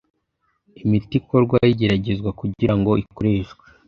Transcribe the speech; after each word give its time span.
imiti 0.81 1.13
ikorwaho 1.19 1.67
igeragezwa 1.73 2.29
kugirango 2.39 2.91
ikoreshwe 3.03 3.65